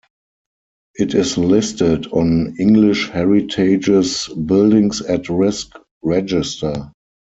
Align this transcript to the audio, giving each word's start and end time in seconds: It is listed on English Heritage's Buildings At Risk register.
It 0.95 1.13
is 1.13 1.37
listed 1.37 2.07
on 2.07 2.55
English 2.57 3.09
Heritage's 3.11 4.27
Buildings 4.29 4.99
At 5.03 5.29
Risk 5.29 5.73
register. 6.01 6.91